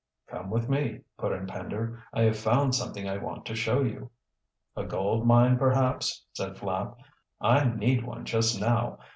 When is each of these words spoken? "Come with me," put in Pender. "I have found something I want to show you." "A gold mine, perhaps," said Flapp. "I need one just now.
"Come 0.25 0.49
with 0.49 0.67
me," 0.67 1.01
put 1.19 1.31
in 1.31 1.45
Pender. 1.45 2.01
"I 2.11 2.23
have 2.23 2.39
found 2.39 2.73
something 2.73 3.07
I 3.07 3.17
want 3.19 3.45
to 3.45 3.53
show 3.55 3.83
you." 3.83 4.09
"A 4.75 4.83
gold 4.83 5.27
mine, 5.27 5.59
perhaps," 5.59 6.25
said 6.33 6.57
Flapp. 6.57 6.97
"I 7.39 7.65
need 7.65 8.03
one 8.03 8.25
just 8.25 8.59
now. 8.59 8.97